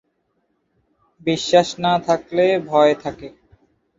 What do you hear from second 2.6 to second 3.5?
ভয় থাকে।